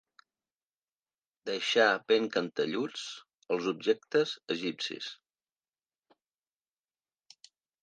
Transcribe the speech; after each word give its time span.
Deixar 1.49 1.85
ben 2.13 2.25
cantelluts 2.37 3.03
els 3.57 3.69
objectes 3.73 4.33
egipcis. 4.57 5.13